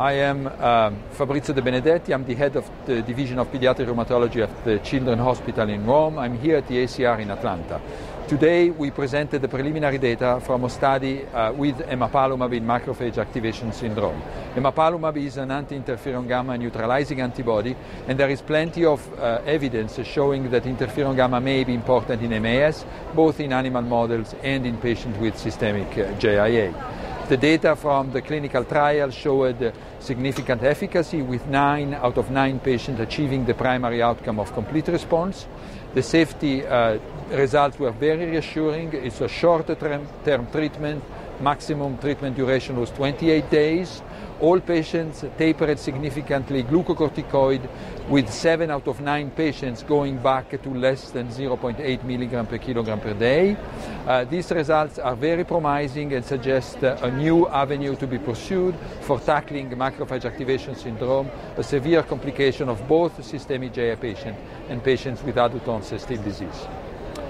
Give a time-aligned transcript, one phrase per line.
[0.00, 2.14] I am um, Fabrizio De Benedetti.
[2.14, 6.18] I'm the head of the Division of Pediatric Rheumatology at the Children's Hospital in Rome.
[6.18, 7.78] I'm here at the ACR in Atlanta.
[8.26, 13.74] Today we presented the preliminary data from a study uh, with emapalumab in macrophage activation
[13.74, 14.22] syndrome.
[14.54, 17.76] Emapalumab is an anti-interferon gamma neutralizing antibody
[18.08, 22.40] and there is plenty of uh, evidence showing that interferon gamma may be important in
[22.40, 27.09] MAS, both in animal models and in patients with systemic uh, JIA.
[27.30, 32.98] The data from the clinical trial showed significant efficacy with nine out of nine patients
[32.98, 35.46] achieving the primary outcome of complete response.
[35.94, 36.98] The safety uh,
[37.30, 38.94] results were very reassuring.
[38.94, 41.04] It's a shorter term treatment.
[41.40, 44.02] Maximum treatment duration was 28 days.
[44.40, 47.66] All patients tapered significantly glucocorticoid
[48.08, 53.00] with 7 out of 9 patients going back to less than 0.8 milligram per kilogram
[53.00, 53.56] per day.
[54.06, 58.74] Uh, these results are very promising and suggest uh, a new avenue to be pursued
[59.00, 65.22] for tackling macrophage activation syndrome, a severe complication of both systemic JI patients and patients
[65.22, 66.66] with adult onset Still's disease.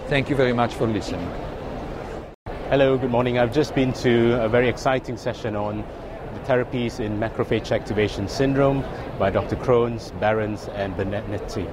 [0.08, 1.49] Thank you very much for listening.
[2.70, 3.36] Hello, good morning.
[3.36, 5.78] I've just been to a very exciting session on
[6.34, 8.84] the therapies in macrophage activation syndrome
[9.18, 9.56] by Dr.
[9.56, 11.64] Crones, Behrens, and Benedetti.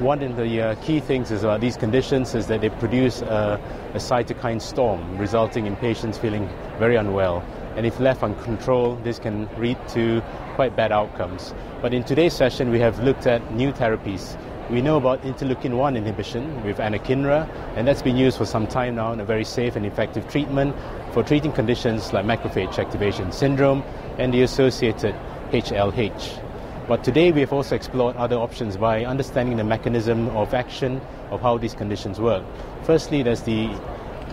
[0.00, 3.60] One of the uh, key things is about these conditions is that they produce a,
[3.92, 7.44] a cytokine storm, resulting in patients feeling very unwell.
[7.76, 10.22] And if left uncontrolled, this can lead to
[10.54, 11.54] quite bad outcomes.
[11.82, 14.38] But in today's session, we have looked at new therapies
[14.70, 18.94] we know about interleukin 1 inhibition with anakinra, and that's been used for some time
[18.94, 20.74] now in a very safe and effective treatment
[21.12, 23.82] for treating conditions like macrophage activation syndrome
[24.18, 25.14] and the associated
[25.50, 26.40] HLH.
[26.88, 31.40] But today we have also explored other options by understanding the mechanism of action of
[31.40, 32.44] how these conditions work.
[32.84, 33.70] Firstly, there's the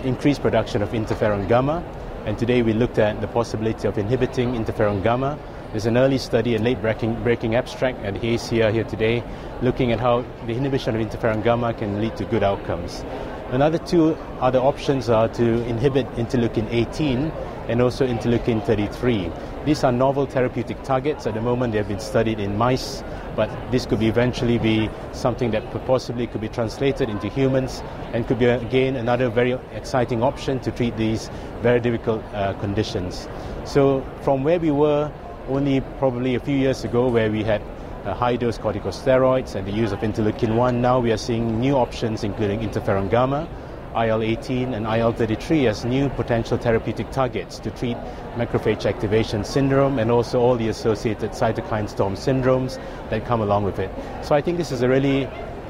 [0.04, 1.84] increased production of interferon gamma,
[2.26, 5.38] and today we looked at the possibility of inhibiting interferon gamma
[5.72, 9.23] there's an early study, a late breaking, breaking abstract at the ACR here today,
[9.61, 13.05] looking at how the inhibition of interferon gamma can lead to good outcomes.
[13.51, 17.31] Another two other options are to inhibit interleukin 18
[17.69, 19.31] and also interleukin 33.
[19.63, 21.25] These are novel therapeutic targets.
[21.25, 23.01] At the moment, they have been studied in mice,
[23.38, 27.81] but this could eventually be something that possibly could be translated into humans
[28.13, 31.29] and could be again another very exciting option to treat these
[31.62, 33.29] very difficult uh, conditions.
[33.63, 35.12] So, from where we were
[35.56, 37.62] only probably a few years ago where we had
[38.06, 40.81] uh, high dose corticosteroids and the use of interleukin 1.
[40.81, 43.47] Now we are seeing new options, including interferon gamma,
[43.95, 47.97] IL 18, and IL 33 as new potential therapeutic targets to treat
[48.35, 52.79] macrophage activation syndrome and also all the associated cytokine storm syndromes
[53.09, 53.91] that come along with it.
[54.23, 55.28] So I think this is a really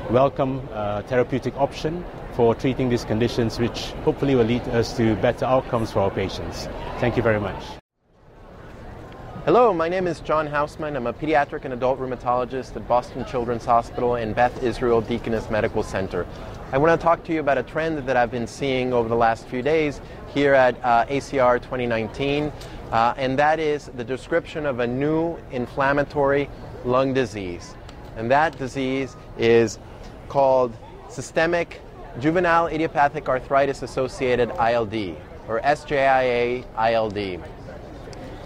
[0.09, 5.45] welcome uh, therapeutic option for treating these conditions, which hopefully will lead us to better
[5.45, 6.67] outcomes for our patients.
[6.99, 7.80] Thank you very much.
[9.45, 10.95] Hello, my name is John Hausmann.
[10.95, 15.81] I'm a pediatric and adult rheumatologist at Boston Children's Hospital and Beth Israel Deaconess Medical
[15.81, 16.27] Center.
[16.71, 19.15] I want to talk to you about a trend that I've been seeing over the
[19.15, 22.53] last few days here at uh, ACR 2019,
[22.91, 26.47] uh, and that is the description of a new inflammatory
[26.85, 27.73] lung disease.
[28.17, 29.79] And that disease is
[30.29, 30.71] called
[31.09, 31.81] systemic
[32.19, 37.41] juvenile idiopathic arthritis associated ILD, or SJIA ILD.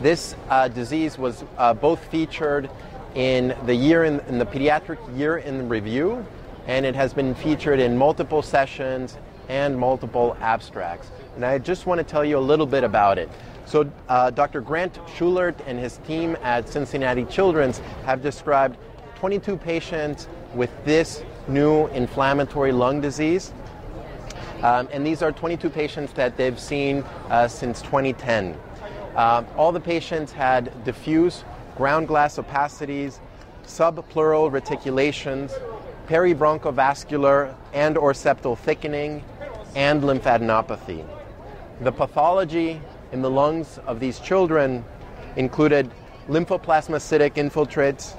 [0.01, 2.69] This uh, disease was uh, both featured
[3.15, 6.25] in the year in, in, the pediatric year in review,
[6.67, 9.17] and it has been featured in multiple sessions
[9.47, 11.11] and multiple abstracts.
[11.35, 13.29] And I just want to tell you a little bit about it.
[13.65, 14.59] So, uh, Dr.
[14.59, 18.77] Grant Schulert and his team at Cincinnati Children's have described
[19.15, 23.53] 22 patients with this new inflammatory lung disease.
[24.61, 28.57] Um, and these are 22 patients that they've seen uh, since 2010.
[29.15, 31.43] Um, all the patients had diffuse
[31.75, 33.19] ground glass opacities,
[33.65, 35.53] subpleural reticulations,
[36.07, 39.23] peribronchovascular and or septal thickening,
[39.75, 41.05] and lymphadenopathy.
[41.81, 42.81] The pathology
[43.11, 44.83] in the lungs of these children
[45.35, 45.91] included
[46.29, 48.15] lymphoplasmacytic infiltrates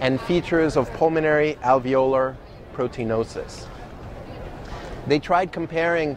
[0.00, 2.36] and features of pulmonary alveolar
[2.74, 3.66] proteinosis.
[5.06, 6.16] They tried comparing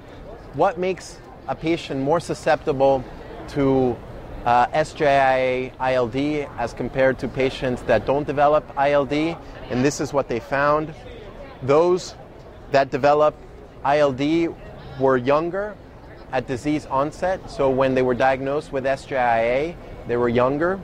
[0.54, 3.04] what makes a patient more susceptible
[3.50, 3.98] to
[4.46, 10.28] uh, SJIA ILD as compared to patients that don't develop ILD, and this is what
[10.28, 10.94] they found.
[11.62, 12.16] Those
[12.72, 13.36] that develop
[13.86, 14.56] ILD
[15.00, 15.76] were younger
[16.32, 19.76] at disease onset, so when they were diagnosed with SJIA,
[20.08, 20.80] they were younger.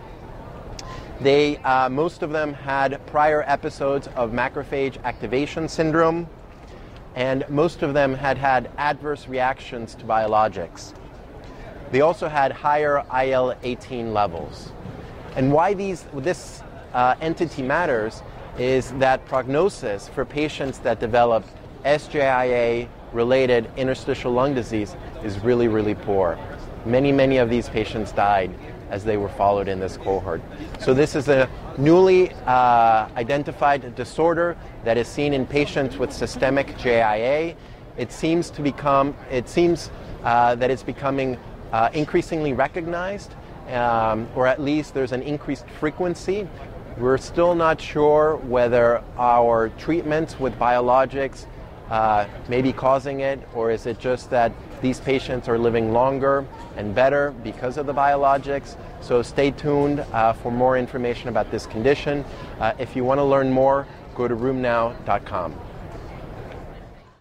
[1.20, 6.30] They, uh, most of them had prior episodes of macrophage activation syndrome,
[7.16, 10.94] and most of them had had adverse reactions to biologics.
[11.92, 14.72] They also had higher IL 18 levels.
[15.36, 16.62] And why these, this
[16.94, 18.22] uh, entity matters
[18.58, 21.46] is that prognosis for patients that develop
[21.86, 26.38] SJIA related interstitial lung disease is really, really poor.
[26.86, 28.52] Many, many of these patients died
[28.90, 30.42] as they were followed in this cohort.
[30.80, 36.76] So, this is a newly uh, identified disorder that is seen in patients with systemic
[36.78, 37.56] JIA.
[37.98, 39.92] It seems to become, it seems
[40.24, 41.38] uh, that it's becoming
[41.72, 43.34] uh, increasingly recognized,
[43.70, 46.48] um, or at least there's an increased frequency.
[46.98, 51.46] We're still not sure whether our treatments with biologics
[51.90, 54.52] uh, may be causing it, or is it just that
[54.82, 56.46] these patients are living longer
[56.78, 58.78] and better because of the biologics?
[59.02, 62.24] So stay tuned uh, for more information about this condition.
[62.60, 65.69] Uh, if you want to learn more, go to rheumnow.com.